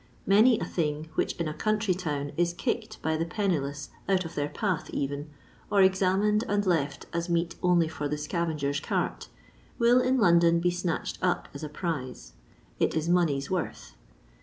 [0.25, 4.33] Many a thing which in a country town is kicked by the penniless out of
[4.33, 5.29] their path even,
[5.71, 9.27] or examined and left as meet only for the scavenger's cart,
[9.77, 12.33] will in London be snatched up as a prize;
[12.79, 13.93] it is money's worth.